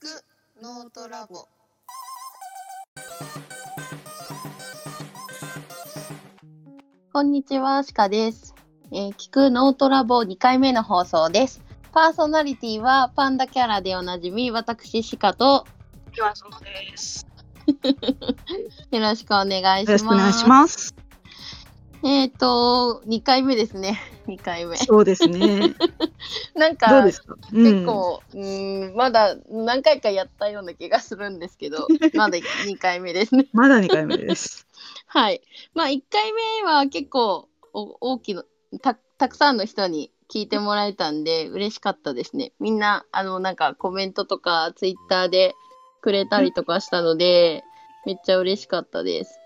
[0.00, 0.06] く
[0.62, 1.48] ノートラボ
[7.12, 8.54] こんにちは、シカです。
[8.92, 11.62] えー聞くノートラボ2回目の放送です。
[11.90, 15.66] パーソナリティはパンダキャラでおなじみ、私シカと
[16.06, 17.26] 今日はそのです。
[18.92, 19.90] よろしくお願いします。
[19.90, 20.94] よろしくお願いします。
[22.04, 23.98] えっ、と、2回目ですね。
[24.28, 24.76] 2回目。
[24.76, 25.74] そうですね。
[26.54, 27.34] なんか、どうですか？
[27.52, 33.48] 結構、うーん、まだ何回かやったような気がするんですけど、 まだ2回目ですね。
[33.52, 34.66] うん、まだ2回目です。
[35.06, 35.42] はい。
[35.74, 38.44] まあ、1回目は結構お大きな
[38.82, 42.52] た、たくさんの人に聞いてもらえたんで、嬉しかったですね。
[42.60, 45.54] みんな、あの、なんかコメントとか、ツイッターで
[46.02, 47.64] くれたりとかしたので、
[48.04, 49.40] めっちゃ嬉しかったです。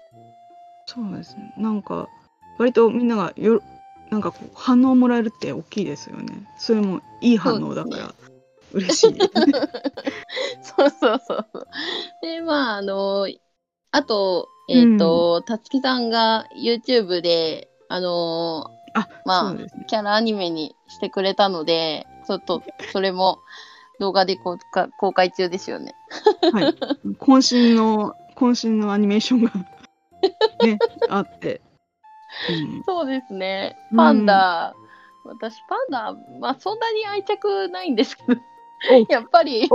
[0.87, 1.53] そうですね。
[1.57, 2.09] なんか
[2.59, 3.62] 割とみんながよ
[4.12, 6.47] なんかこう反応もらえるって大きいですよね。
[6.59, 8.15] それもいい反応だから
[8.75, 9.16] 嬉しい。
[10.61, 11.66] そうそうそうそう。
[12.20, 13.27] で、まあ、あの、
[13.91, 19.69] あと、えっ、と、たつきさんが YouTube で、あの、あ、まあね。
[19.89, 23.39] キャラアニメにしてくれたので、ちょっと、それも
[23.98, 25.94] 動画で公開公開中ですよね。
[26.53, 26.65] はい。
[27.19, 29.53] 渾身の渾身のアニメーションが
[30.62, 30.78] ね
[31.09, 31.62] あって。
[32.48, 33.77] うん、そうですね。
[33.91, 34.75] うんパンダ、
[35.25, 38.41] 私パンダ、まあそんなに愛着ないんですけど
[39.09, 39.69] やっぱり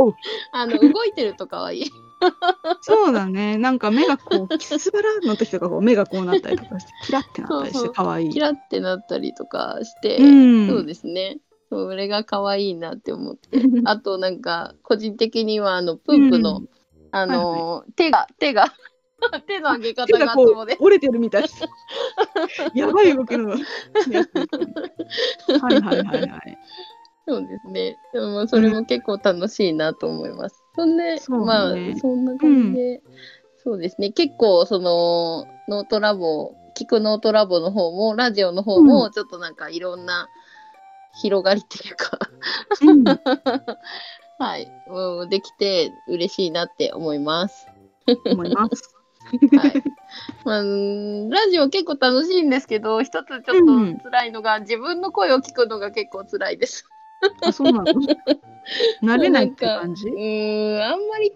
[0.51, 1.91] あの、動いてると可愛い。
[2.81, 3.57] そうだね。
[3.57, 10.67] なんか目がこうキスバラの時とかこう目がこうなったりとかして キラってなったりしてそうそう可愛いキラってなったりとかして、うん。
[10.67, 11.39] そうですね。
[11.69, 13.61] それが可愛いなって思って。
[13.85, 16.69] あとなんか、個人的にはあの、プープの、うん
[17.11, 18.73] あの、手が、手が、
[19.47, 20.55] 手の上げ方手がこう。
[20.79, 21.63] 折れてるみたいです。
[22.73, 23.49] やばい動きの。
[23.51, 23.61] はい
[25.81, 26.57] はいはいはい。
[27.27, 27.97] そうですね。
[28.13, 30.63] でもそれも結構楽しいなと思います。
[30.75, 33.01] そんで、ねまあ、そんな感じで、
[33.63, 34.11] そうですね。
[34.11, 40.29] 結構、その、ノートラボ、聞くノートラボの方も、ラジオの方うも、ちょっとなんかいろんな
[41.21, 42.19] 広がりっていうか、
[42.81, 43.03] うん、
[44.37, 47.67] はい、うん、できて嬉しいなって思います。
[48.31, 48.96] 思います。
[49.57, 49.83] はい。
[50.45, 56.89] まあ、うんラジオ結構楽しいんですけど、一つちょっと辛いのが、自分の声を聞くのが結構辛いです。
[57.43, 57.87] あ、そうなの？
[59.01, 60.09] 慣れないって感じ？
[60.09, 61.31] うーん、あんまり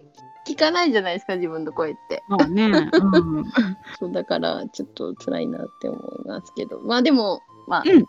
[0.46, 2.22] 聞かないじゃないですか、自分の声って。
[2.28, 2.70] まあね。
[2.70, 3.44] うん。
[3.98, 8.04] そうだから、ちょっと辛いなって思いますけど、まあでも、まあ、うん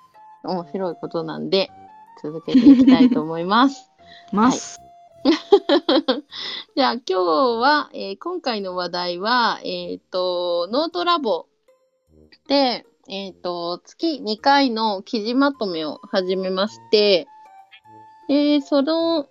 [0.45, 1.69] 面白いことなんで、
[2.21, 3.89] 続けていきたいと思います。
[4.33, 4.82] ます。
[6.75, 11.47] じゃあ今日は、えー今回の話題は、えっ、と、ノートラボ
[12.49, 17.27] で、えっ、と、月2回の記事まとめを始めまして、
[18.29, 19.27] えーその、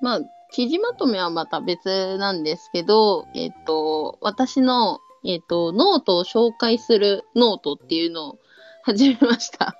[0.00, 0.20] まあ、
[0.50, 8.38] 記事まとめはまた別なんですけど、えっ、と、私の、えっ、と、ノートを紹介するノートっていうのを
[8.82, 9.76] 始めました。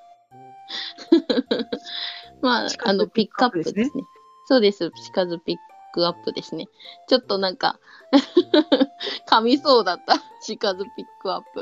[2.42, 4.04] まあ、あの、ピックアップですね。
[4.50, 4.90] そうです。
[4.90, 5.56] シカズピッ
[5.92, 6.66] クアップですね。
[7.06, 7.78] ちょっとなんか、
[9.30, 10.16] 噛みそうだった。
[10.42, 11.60] シカズピックアップ。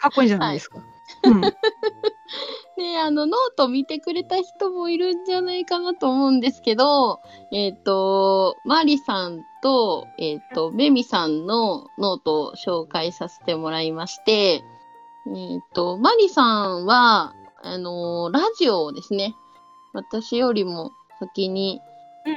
[0.00, 0.80] かっこいいじゃないですか。
[1.22, 1.40] うん。
[1.40, 7.20] で、 あの、ノート見てくれた人もいるんじゃないかなと思うんですけど、
[7.52, 14.64] えっ、と、マリさんと、えっ、と、メミさんのノートを紹介させてもらいまして、
[15.28, 19.34] えっ、と、マリさんは、あのラジオをですね、
[19.96, 21.80] 私よりも先に、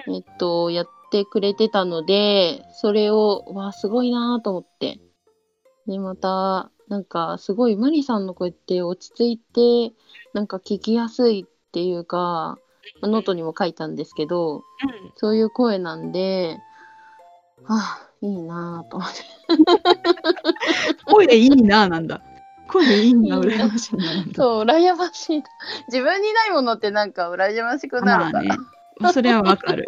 [0.08, 5.00] えっと、やってくれてたので、それを、わあ、すごいなと思って。
[5.86, 9.94] で、また、なんか、すごい、マリさんの声って落ち着いて、
[10.34, 12.58] なんか聞きやすいっていうか、
[13.02, 14.64] まあノートにも書いたんですけど、
[15.18, 16.58] そういう声なんで、
[17.68, 19.24] ああ、いいなと思って。
[21.06, 22.22] 声いいななんだ。
[22.70, 24.04] 声いいな、いいな羨ましいな。
[24.36, 25.44] そう、羨ましい。
[25.88, 28.58] 自分にないものってなんか羨ましくなるから。
[29.00, 29.14] まあね。
[29.14, 29.86] それはわかる。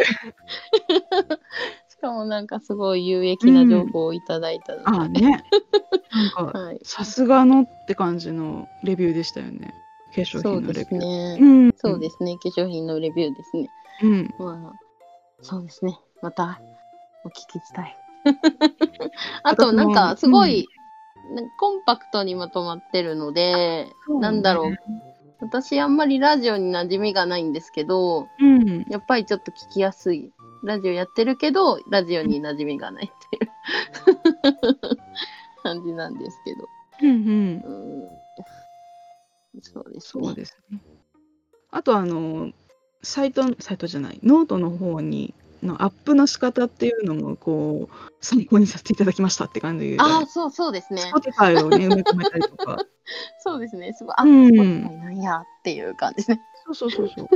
[1.88, 5.44] しかもなんかすごい有益な情報をいただいたので、ああね。
[6.12, 6.80] なんか、 はい。
[6.84, 9.74] さすがのって感じのレビューでしたよね。
[10.14, 10.86] 化粧そうで品のレビュー。
[10.86, 11.38] すね。
[11.40, 11.74] うん。
[11.78, 12.38] そうですね。
[12.38, 13.70] 化粧品のレビューですね。
[14.04, 14.34] うん。
[14.40, 14.80] まあ、
[15.42, 16.00] そうですね。
[16.22, 16.60] また
[17.24, 17.98] お聞きしたい。
[19.44, 20.68] あと、なんかすごい、
[21.58, 23.88] コンパクトにまとまってるので、
[24.20, 24.76] なんだろう。
[25.40, 28.86] 私あんまりラジオに馴染みがないんですけど、うん。
[28.90, 30.32] やっぱりちょっと聞きやすい。
[30.64, 34.98] ラジオやってるけど、ラジオに馴染みがないっていう
[35.64, 36.68] 感じなんですけど。
[37.02, 37.62] うんうん。
[37.66, 38.22] うん
[39.62, 40.24] そうですね。
[40.24, 40.80] そうですね。
[41.72, 42.52] あとあの
[43.04, 51.12] サイトサイトじゃないノートの方にのアップの仕方っていうのもこう参考にさせていただきましたって感じでああ、そうそうですね。
[51.14, 52.78] Spotify をね埋め込めたりとか
[53.44, 53.94] そうですね。
[53.94, 56.42] すごい、あ、う Spotify んなんやっていう感じですね。
[56.66, 57.28] そうそうそうそう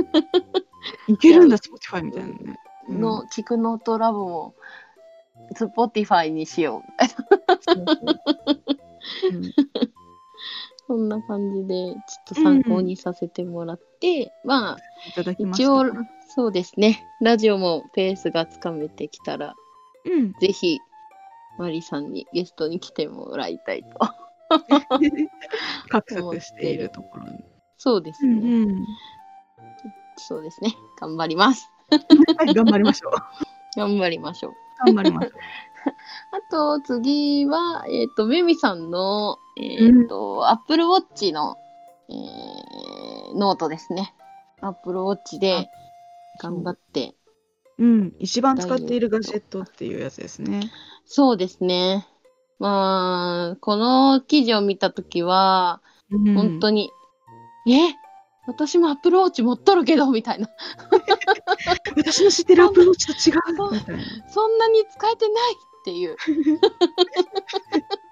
[1.12, 2.58] いけるんだ Spotify みたいなね
[2.88, 4.54] うんの、聞くノートラボも、
[5.54, 7.04] Spotify にしよう。
[7.62, 8.20] そうそう
[9.32, 9.52] うん
[10.86, 11.96] そんな感じで、ちょっ
[12.28, 14.76] と参考にさせてもらって、まあ、
[15.08, 15.84] いただきました一応、
[16.28, 17.04] そうですね。
[17.20, 19.54] ラジオもペースがつかめてきたら、
[20.04, 20.78] うんぜひ、
[21.58, 23.88] マリさんにゲストに来てもらいたいと。
[25.88, 27.44] 画策しているところに、
[27.78, 28.32] そうですね。
[28.32, 28.86] うんうん
[30.18, 30.74] そうですね。
[30.98, 31.70] 頑張ります。
[31.90, 33.12] はい頑張りましょう
[33.78, 34.52] 頑張りましょう。
[34.86, 35.32] 頑張りましょう
[36.32, 41.56] あと、次は、えっ、と、メミさんの、えっ、と、Apple Watch の、
[42.08, 42.76] えー
[43.36, 44.14] ノートですね。
[44.60, 45.68] Apple Watch で
[46.40, 47.14] 頑張って、
[47.78, 50.70] うん、一番使っているガジェットっていうやつですね。
[51.04, 52.06] そうですね。
[52.58, 56.90] まあ、この記事を見たときは、うん本当に、
[57.68, 57.94] え？
[58.46, 60.48] 私も Apple Watch 持っとるけど、みたいな。
[61.96, 63.42] 私の知ってるアプローチと違う。
[64.28, 66.16] そんなに使えてないっていう。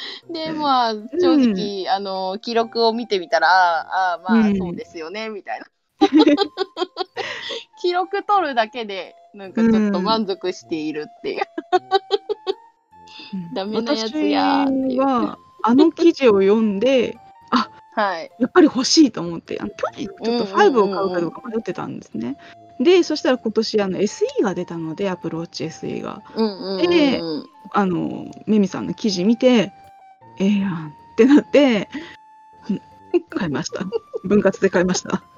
[0.30, 5.66] で、まあ、正直、あの、記録を見てみたら、ああ、まあ、うんそうですよね、みたいな。
[7.80, 11.42] 記録取るだけで、なんかちょっと満足しているっていう。
[13.54, 17.18] ダメなやつやーっていう私はあの記事を読んで
[17.94, 18.30] はい。
[18.38, 22.36] やっぱり欲しいと思ってあの去年ちょっとうんうんうんうん5を買うかどうか迷ってたんですね。
[22.78, 26.90] でそしたら今年あの SE が出たのでアプローチ SE がうんうんうん、うん。
[26.90, 27.20] で
[27.72, 29.72] あのメミさんの記事見て
[30.38, 31.88] ええやんってなって
[32.70, 32.80] うん
[33.30, 33.84] 買いました
[34.24, 35.22] 分割で買いました。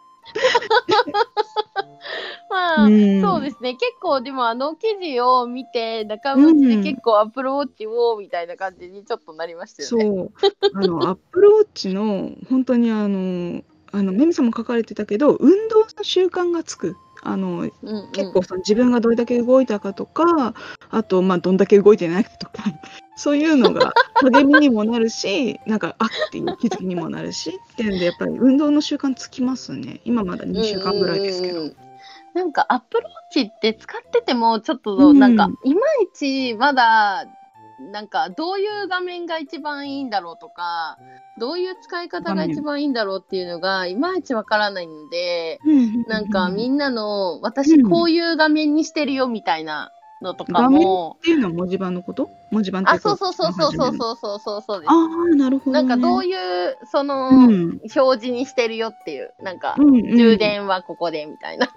[2.51, 3.75] まあ、うんそうですね。
[3.75, 10.33] 結構、でもあの記事を見て、仲間内でうん結構アップルウォッチを、みたいな感じにちょっとなりましたよね。
[10.41, 10.51] そう。
[10.75, 13.63] あの、 アップルウォッチの、本当にあの、
[13.93, 16.97] あの、メミさんも書かれてたけど、運動の習慣がつく。
[17.23, 20.55] あの、うんうん、結構その自分がどれだけ動いたかとか、
[20.91, 22.65] あと、まあ、どんだけ動いてないかとか、
[23.17, 30.01] そういうのが励みにもなるし、なんか、あっていう気づきにもなるし、っていうんで、やっぱり運動の習慣つきますね。
[30.05, 31.61] 今まだ2週間ぐらいですけど。
[31.61, 31.77] うんうんうん
[32.33, 37.27] なんかアップルウォッチって使っててもちょっとうんなんかいまいちまだ
[37.93, 40.99] なんかどういう画面が一番いいんだろうとか
[41.39, 45.59] どういう使い方が一番いいんだろうっていうのがいまいちわからないので
[46.07, 49.93] なんかみなんなの私こういう画面にしてるよみたいな
[50.23, 52.31] のとかもっていうのは文字盤のこと？
[52.51, 53.97] 文字盤あそうそうそうそうそうう。
[53.97, 55.87] そうそうそうそうああ、なるほど、ね。
[55.87, 57.81] なんかどういうそのうん。
[57.97, 60.17] 表示にしてるよっていうなんかうんうん。
[60.17, 61.69] 充電はここでみたいな。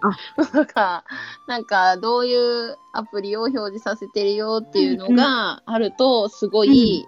[0.52, 1.04] と か、
[1.48, 7.06] なんかどういうアプリを表示させてるよっていうのがあると、すごい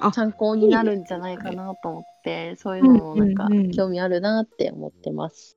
[0.00, 0.12] あ。
[0.12, 3.70] 参考になるんじゃないかなと思って、そういうのもなんかうんうんうん。
[3.72, 5.56] 興味あるなって思ってます。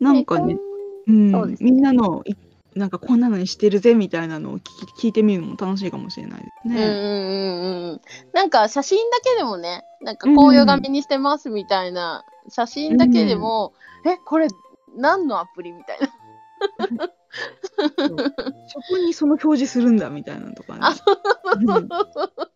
[0.00, 0.60] なんかねで、
[1.08, 1.32] うん。
[1.50, 1.56] ね。
[1.60, 2.34] みんなのい
[2.74, 4.62] なんかこんなのにしてるぜみたいなのを聞
[4.96, 6.76] き聞いてみるのも楽しいかもしれないですね。
[6.76, 8.00] うんうんうんうん。
[8.32, 13.72] なんか写真だけでもね、なんかこういう画面にしてますみたいな写真だけでも、
[14.06, 14.48] え、これ
[14.96, 16.08] 何のアプリみたいな。
[18.66, 20.80] そこにその表示するんだみたいなのとかね。
[20.82, 22.32] あ、そうそうそううんそう。
[22.36, 22.52] そうい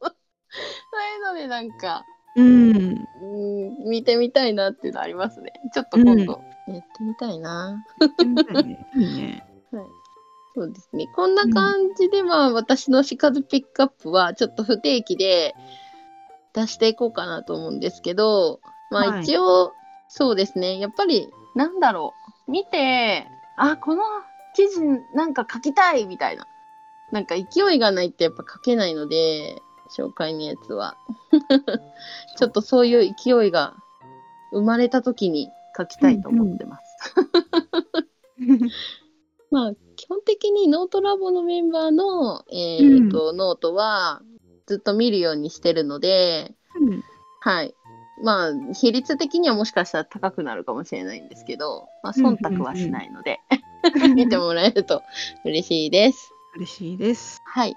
[1.19, 2.05] うのでなんか、
[2.37, 5.53] うん、うん、見てみたいなっていうのありますね。
[5.73, 7.85] ちょっと今度やってみたいな。
[8.01, 8.87] やってみたいね。
[8.97, 9.47] いいね。
[10.55, 11.07] そうですね。
[11.15, 15.55] こんな感じで、まあ、私のシカズピックアップは、ちょっと不定期で
[16.53, 19.73] 出していこうかなと思うんですけど、まあはい一応、
[20.09, 20.79] そうですね。
[20.79, 22.13] やっぱり、なんだろ
[22.49, 22.51] う。
[22.51, 24.03] 見て、あ、この
[24.55, 24.81] 記事
[25.15, 26.47] なんか書きたいみたいな。
[27.11, 29.63] なんか勢いがないってやっぱ書けないので、
[29.97, 30.97] 紹介のやつは。
[32.37, 33.75] ちょっとそういう勢いが
[34.51, 37.15] 生まれた時に書きたいと思ってます。
[39.51, 44.21] まあ、基本的にノートラボのメンバーの、えーとノートは
[44.67, 47.03] ずっと見るようにしてるので、うん
[47.41, 47.75] はい。
[48.23, 53.41] まあ、比率的にはもしかしたら高くなるかもしれないんですけど、まあ、忖度はしないので、
[54.15, 55.03] 見てもらえると
[55.45, 56.31] 嬉しいです。
[56.55, 57.41] 嬉しいです。
[57.45, 57.75] はい。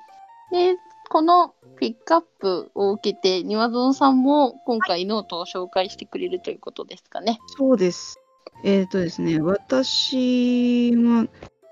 [0.51, 0.77] で、
[1.10, 7.39] このピックアップを受けて、庭園さんも今回ノートを紹介してくれるということですかね。
[7.58, 8.20] そうです。
[8.63, 11.27] えっ、とですね、私は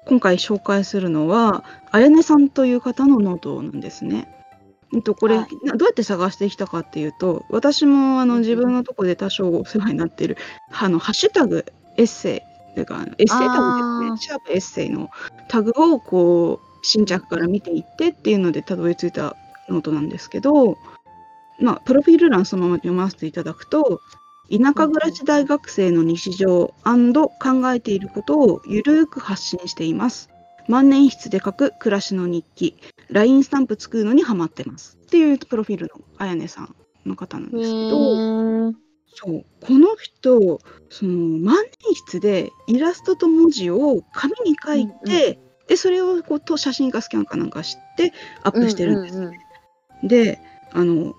[0.05, 4.27] 今回紹介するのは、あやねさんという方のノートなんですね。
[5.03, 10.37] と、これ、はいなどうやって探してきたかっていうと、私もあの自分のとこで多少お世話になっている、
[10.71, 11.65] あの、ハッシュタグ
[11.97, 14.17] エッセイっていうか、エッセイタグですね。
[14.17, 15.09] シャープエッセイの
[15.47, 19.37] タグをこう、新着から見ていってっていうのでたどり着いた
[19.69, 20.77] ノートなんですけど、
[21.59, 24.01] まあ、プロフィール欄そのまま読ませていただくと、
[24.51, 30.29] 田舎暮らし大学生の日常考えていることをゆるーく発信しています。
[30.67, 32.77] 万年筆で書く暮らしの日記、
[33.09, 34.97] LINE スタンプ作るのにハマってます。
[35.01, 38.73] っていうプロフィールのあやねさんの方なんへですけど、ー。
[39.15, 39.45] そう。
[39.61, 40.59] この人
[40.89, 49.33] その万年筆でイラストと文字を紙に書いて、でそれをこうと写真かスキャンかなんかしてアップしてるんです、うんうん
[50.01, 50.07] うん。
[50.07, 50.39] で
[50.71, 51.13] あの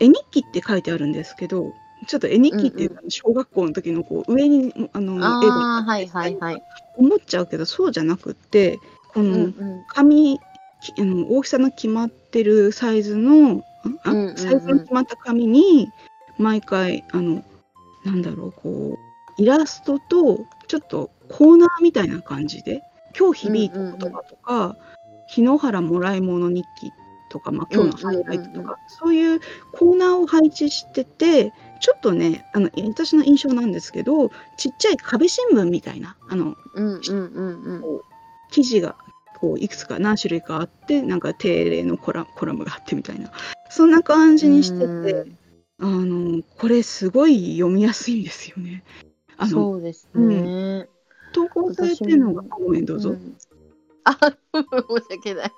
[0.00, 1.72] 絵日記って書いてあるんですけど
[2.06, 6.62] ちょっと絵日記っていうか、小学校の時のこう上にあのあ絵あ、がはいはいはい。
[6.96, 8.78] 思っちゃうけどそうじゃなくって
[9.12, 9.84] この、うんうん。
[9.88, 10.38] 紙
[10.80, 13.64] きあの大きさの決まってるサイズの
[14.04, 14.36] あうんうんうん。
[14.36, 15.88] サイズの決まった紙に
[16.38, 17.44] 毎回あの
[18.04, 18.98] なんだろうこ
[19.38, 22.82] うイラストとちょっとコーナーみたいな感じで
[23.18, 24.76] 今日響いた言葉とか
[25.26, 26.92] 日野原もらい物日記
[27.28, 28.76] とか、まあ、今日のハイライトとか、うんうんうん。
[28.88, 29.40] そういう
[29.72, 38.00] コーナーを配置しててちょっとねあの私の印象なんですけどちっちゃい壁新聞みたいなあのうんうんうんうん。
[38.50, 38.96] 記事が
[39.38, 43.30] こういくつか何種類かあってなんか定例のコラコラムがあってみたいな
[43.70, 44.88] そんな感じにしててう
[45.26, 45.38] ん
[45.78, 48.82] あのこれすごい読みやすいあね。
[49.36, 50.88] あのそうですね。
[51.32, 53.10] 投稿されてるのが私ごめんどうぞ。
[53.10, 53.36] ん
[54.06, 54.12] あ、
[54.54, 55.52] 申し訳ない。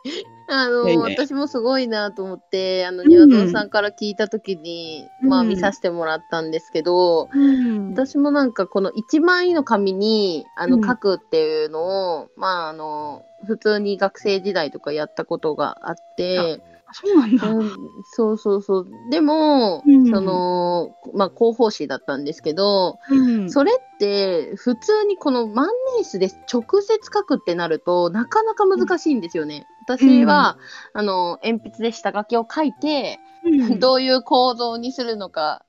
[0.48, 1.08] あの、いやいや。
[1.08, 3.08] いや私もすごいなと思って、あの、うん。
[3.08, 7.90] 庭園さんから聞いたときに、まあうん見させてもらったんですけど、うん。
[7.90, 10.86] 私もなんかこの一枚の紙にあのうん。
[10.86, 16.62] 書くっていうのを、まああの普通に学生時代とかやったことがあって、
[16.92, 17.46] そうなんだ。
[17.48, 17.76] うん。
[18.04, 18.86] そうそうそう。
[19.10, 20.06] でも、うん。
[20.10, 23.14] そのまあ広報誌だったんですけど、う
[23.44, 23.50] ん。
[23.50, 29.66] それって普通にこの万年筆で直接書くってなるとなかなか難しいんですよね。
[29.82, 30.58] 私は、
[30.92, 33.80] あの鉛筆で下書きを書いて、うん。
[33.80, 35.64] どういう構造にするのか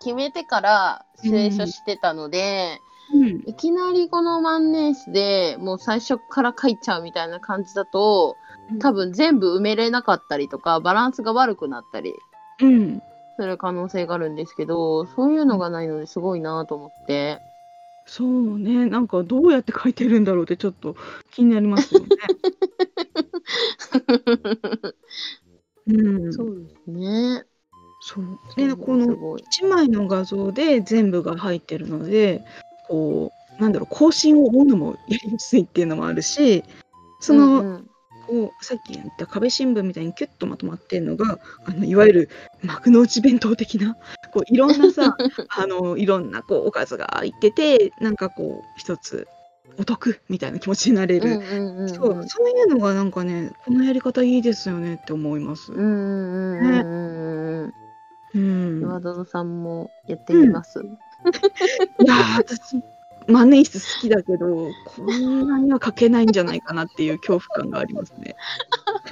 [0.00, 2.80] 決めてから清書してたので、
[3.14, 3.42] うん。
[3.46, 8.36] いきなりこの万年筆でもう最初から書いちゃうみたいな感じだと
[8.80, 12.14] 多分全部埋めれなかったりとかバランスが悪くなったり
[12.60, 13.02] うん
[13.38, 17.40] する可能性があるんですけどそういうのがないのですごいなと思って。
[18.10, 20.96] そうねなんかどうやって書いてるんだろうってちょっと
[21.30, 22.06] 気になりますよね。
[25.88, 27.44] うん、そうですね。
[28.00, 29.44] そうでこのすごい。
[29.62, 32.42] 1枚の画像で全部が入ってるので
[32.88, 36.64] こうなんだろう更新を追うのもやりやすいっていうのもあるし
[37.20, 37.82] その、
[38.28, 42.30] こうさっき言った壁新聞みたいにキュッとまとまってるのがあのいわゆる
[42.62, 43.96] 幕の内弁当的な
[44.32, 45.16] こういろんなさ
[45.48, 49.26] あのいろんなこうおかずが入っててなんかこう一つ
[49.78, 51.88] お得みたいな気持ちになれる、うんうんうんうん。
[51.88, 55.72] そうそういうのがなんかねこのやり方いいですよねって思います。
[55.72, 57.74] うんうんうんうんうん。
[58.34, 60.80] うん、岩園さんもやってみます。
[60.84, 62.82] いやー私
[63.28, 68.34] 万年筆好きだけどこんなには書けないんじゃないかなっていう恐怖感がありますね。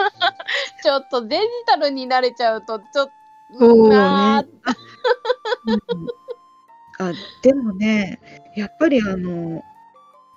[0.82, 3.12] ちょっとデジタルに慣れちゃうとちょっと
[3.58, 3.96] そうね。
[3.96, 4.44] あ
[7.42, 8.18] でもね
[8.56, 9.62] やっぱりあの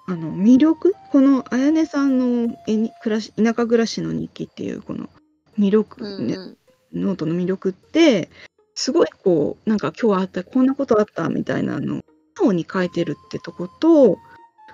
[0.07, 0.93] あの魅力？
[1.11, 5.09] このあやねさんの絵に暮らし田舎暮らしの日記っていうこの
[5.57, 6.57] 魅力、ねうんうん。
[6.93, 8.29] ノートの魅力って
[8.75, 12.01] すごいこうなんか今日あったこんなことあったみたいなの
[12.39, 14.17] 直に書いてるってとこと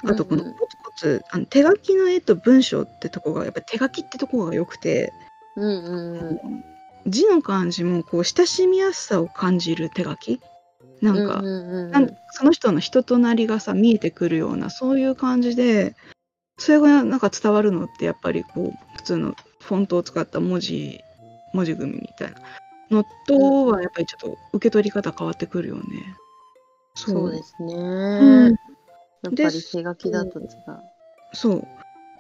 [0.04, 5.12] あとこのコツコツあの手書きの絵と文章ってとこがやっぱり手書きってとこが良くて、
[5.56, 6.64] うんうんうん
[7.08, 10.42] 字の感じもこう親しみやすさを感じる手書き。
[11.02, 11.92] なんか、うんうんうん。
[11.92, 15.96] なんその人の人となりがさ見えてくるようなそういう感じで
[16.58, 21.00] それがなんか伝わるのってやっぱりこう普通のフォントを使った文字
[21.54, 22.40] 文字組みみたいな
[22.90, 25.84] のとはやっぱりちょっと受け取り方変わってくるよね。
[26.96, 27.74] そうですね。
[27.76, 28.56] うん
[29.24, 30.50] やっぱり手書きだと違う。
[31.34, 31.66] そ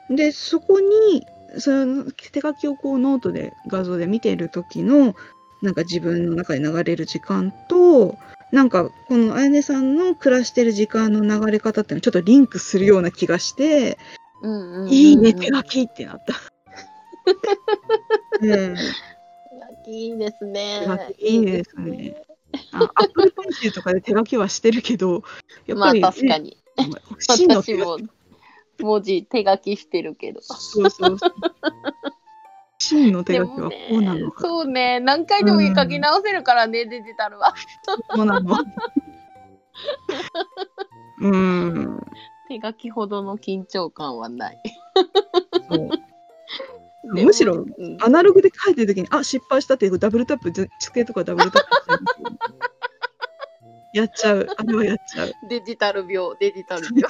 [0.10, 1.26] うでそこに
[1.58, 5.16] その手書きをこうノートで画像で見ている時の
[5.62, 8.18] なんか自分の中で流れる時間と
[8.52, 13.98] なんかこのあやねさんの暮らしてる時間の流れ方っていうのはちょっとリンクするような気がして、
[14.42, 16.34] うんうんうんうんいいね手書きってなった。
[18.46, 18.78] ね え手
[19.78, 20.82] 書きいいですね。
[20.82, 22.26] 手書きいいですね。
[22.72, 25.24] あアップルペンシルとかで手書きはしてるけど
[25.66, 26.58] やっまあぱり、ね、確かに。
[27.28, 27.98] 私も
[28.80, 30.42] 文字手書きしてるけど。
[30.42, 31.32] そうそうそう
[32.80, 34.42] 真の手で書きはこうなのか。
[34.42, 37.56] そうね、何回でも書き直せるからね、デジタルは。
[38.14, 38.58] そうなの。
[41.22, 42.06] うーん。
[42.48, 44.62] 手書きほどの緊張感はない。
[45.70, 45.90] そう
[47.06, 51.68] むしろうんアナログで書いてるときに、あ、失敗したってダブルタップ、机とかダブルタップ
[53.96, 54.48] やっちゃう。
[54.58, 55.32] あれはやっちゃう。
[55.50, 57.02] デジタル病、デジタル病。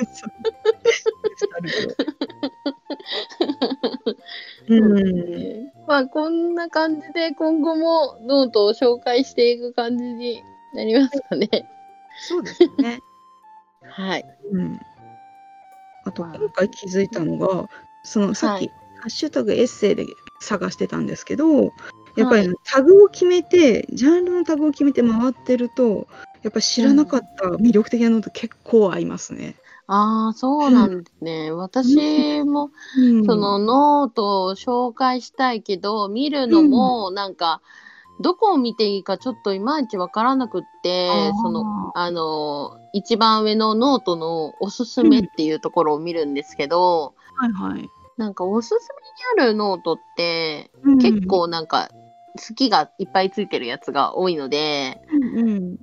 [4.68, 5.72] うん。
[5.88, 10.44] まあこんな感じで今後もノートを紹介していく感じに
[10.76, 11.50] なりますかね。
[12.20, 13.00] そうですね。
[13.82, 14.26] はい。
[14.52, 14.80] うん。
[16.04, 17.68] あと、まあ今回気づいたのが、
[18.04, 20.08] そのさっき、はいハッシュタグエッセイで
[20.42, 21.66] 探してたんですけど、
[22.16, 26.08] やっぱり、はタグを決めて、ジャンルのタグを決めて回ってると、
[26.42, 29.58] やっぱり知らなかった魅力的なのと結構会いますね。
[29.86, 31.52] ああ、そうなんですね。
[31.52, 37.62] 私もうんそのノートを紹介したいけど、見るのもなんか、
[38.22, 47.88] どこを見ていいかちょっといまいちわからなくってその、あの、一番上のノートのおすすめっていうところを見るんですけど、はいはい。
[48.18, 48.74] なんかおすす
[49.38, 51.90] めにあるノートって、うん結、構なんか、
[52.38, 55.78] 好きがいっぱいついてるやつが多いので、うんうん。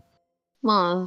[0.62, 1.06] まあ、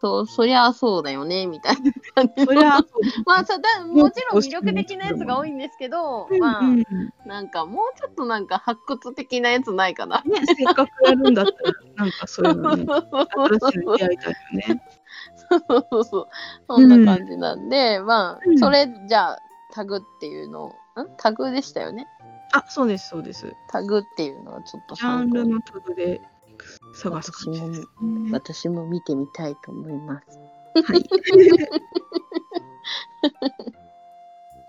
[0.00, 2.46] そう、そりゃそうだよね、みたいな感じの。
[2.46, 2.78] そりゃ、
[3.24, 6.84] まあさだ、もちろん魅力的なやつが多いんですけど、まあ、うんうん
[7.26, 10.22] なんかもうちょっとなんか発掘的なやつないかな。
[10.24, 14.82] ね、せっかくやるんだったら、なんかそういうのね、新しいの出会いたいよね。
[15.48, 16.28] そうそうそう。
[16.68, 19.38] そんな感じなんで、まあ、うんそれじゃあ、
[19.76, 20.72] タグっていうのを、ん？
[21.18, 22.06] タグでしたよね？
[22.54, 23.52] あ、そうです、そうです。
[23.68, 26.22] タグっていうのはちょっとジャンルのタグで
[26.94, 27.86] 探す感じですね。
[28.32, 30.38] 私も見てみたいと思います。
[30.82, 31.04] はい。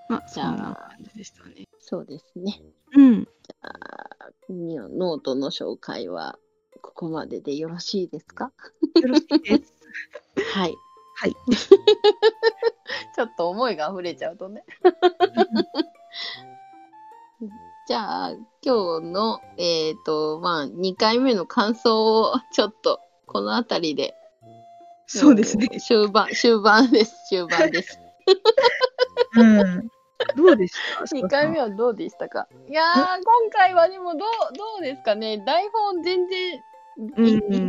[0.10, 1.68] まあ、そじゃあんな感じでしたね。
[1.80, 2.62] そうですね。
[2.94, 3.28] うん。
[3.62, 6.38] あーノートの紹介は
[6.82, 8.52] ここまででよろしいですか？
[9.02, 9.74] よろしいです。
[10.54, 10.76] はい。
[11.20, 11.34] はい。
[13.16, 14.64] ちょっと思いが溢れちゃうとね。
[17.88, 18.32] じゃあ、
[18.62, 24.14] 今日の、えっ、と、まあ、2回目の感想をちょっと、この辺りで。
[25.08, 25.80] そうですねも。
[25.80, 27.16] 終盤、終盤です。
[27.30, 28.00] 終盤です。
[29.38, 29.90] うん。
[30.36, 32.48] どうでした？2回目はどうでしたか？
[32.70, 33.16] いやー、今
[33.52, 36.62] 回はでもどう、どうですかね台本全然、い
[36.98, 37.04] うん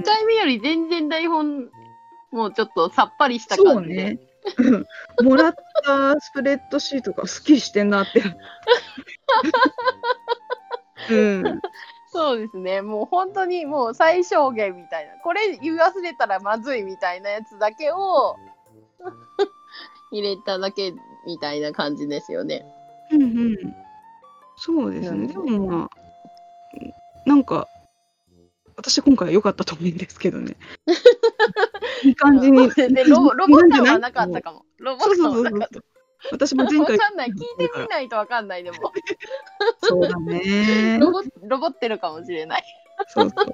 [0.01, 1.71] 1回目より全然台本、
[2.31, 3.95] もうちょっとさっぱりした感じで。
[3.95, 4.19] ね。
[4.59, 4.87] う ん
[5.27, 8.23] もらったスプレッドシートがすっきりしてんなって。
[11.11, 11.61] うん。
[12.11, 12.83] そうですね。
[12.83, 15.15] もう本当にもう最小限みたいな。
[15.23, 18.37] これ言い忘れたらまずいみたいなやつだけを
[20.13, 20.95] 入れただけ
[21.27, 22.65] みたいな感じですよね。
[23.11, 23.57] うんうん。
[24.57, 25.29] そうですね。
[25.29, 25.91] でもまあ、
[27.27, 27.69] なんか、
[28.77, 30.57] 私今回は良かったと思うんですけどね。
[32.05, 32.71] いい感じに。
[32.75, 34.65] でロボロボ感はなかったかも。
[34.79, 35.81] ロボそうそ感はなかった。。
[36.33, 36.99] 私も前わ回。
[36.99, 37.29] かんない。
[37.29, 38.93] 聞いてみないとわかんないでも。
[39.83, 40.99] そうだね。
[41.01, 42.65] ロボロボってるかもしれない。
[43.09, 43.47] そうそう。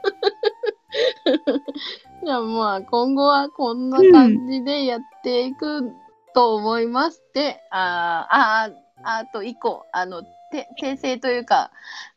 [2.24, 5.90] じゃあまあ今後はこんな感じでやっていく
[6.34, 7.22] と思います。
[7.34, 11.70] で、あーあー、あと1個、あの、て訂正というか、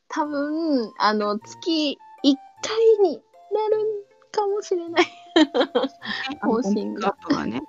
[0.07, 3.15] 多分、あの、月1回に
[3.51, 5.05] なるかもしれない。
[6.41, 7.61] 更新がね。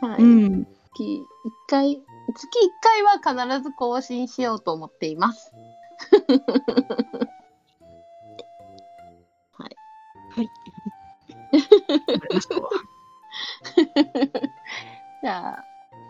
[0.00, 0.22] はい。
[0.22, 0.64] うん。
[0.94, 1.24] 月1
[1.68, 2.02] 回、
[2.34, 5.52] 月1回は必ず更新しようと思っています。
[9.52, 9.76] はい。
[11.52, 12.70] わかりましたわ
[15.22, 15.64] じゃあ、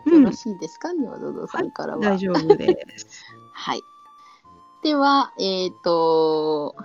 [0.05, 1.99] うんよろしいですか、ニワドドさんからは。
[1.99, 3.25] 大丈夫です。
[3.53, 3.81] はい。
[4.83, 6.75] では、えっ、と、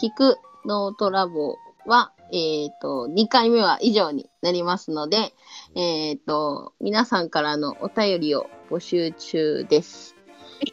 [0.00, 5.32] 聞くノートラボは、えっ、と、2回目は以上になりますので、
[5.74, 10.14] えっ、と、皆さんからのお便りを募集中です。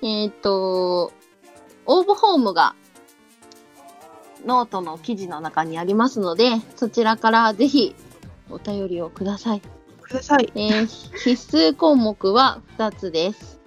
[0.01, 1.13] えっ、と、
[1.85, 2.75] 応募フォームが
[4.45, 7.95] ノートの記事の中にありますので、そちらからぜひ
[8.49, 9.61] お便りをください。
[10.01, 10.51] ください。
[10.55, 11.31] えー必
[11.71, 13.59] 須項目は2つです。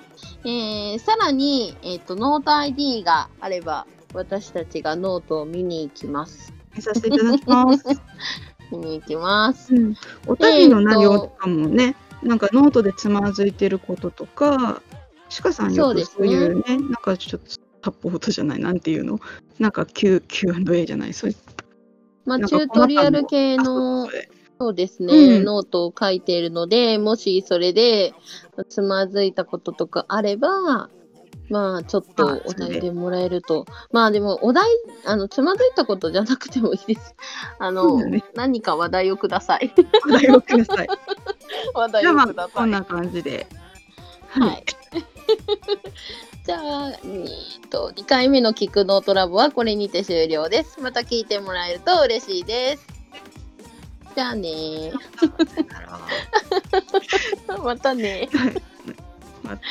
[0.44, 6.57] えーさらに、えっ、と、 note ID があれば、私たちがノートを見に行きます。
[6.74, 7.84] 見させていただきます。
[8.70, 9.74] 見に行きます。
[9.74, 9.94] うん、
[10.26, 14.82] お便りの内容とかもね、なんかノートでつまずいてることとか、
[15.28, 19.20] シカさんよくそういうね、なんかちょっとタップ音じゃない、なんていうの、
[19.58, 21.36] なんか Q Q&A じゃない、そういう。
[22.24, 24.06] まあ、チュートリアル系あの
[24.60, 28.12] そうですね、うんノートを書いているので、もしそれで
[28.68, 30.90] つまずいたこととかあれば、
[31.50, 33.66] まあ、ちょっとまあお題でもらえると。
[33.90, 34.66] まあでも、お題、
[35.04, 37.14] あの、つまずいたことじゃなくてもいいです。
[37.58, 39.72] あその、ね何か話題をください。
[40.06, 40.88] お題をください。
[41.74, 42.52] 話題をください。
[42.54, 43.46] こんな感じで。
[44.28, 44.64] はい。
[46.44, 47.24] じゃあ、え
[47.66, 50.80] っと、2回目の聞くノートラボはこれにて終了です。
[50.80, 52.86] また聞いてもらえると嬉しいです。
[54.14, 54.92] じゃあね。
[57.62, 58.62] またねー。
[59.42, 59.62] また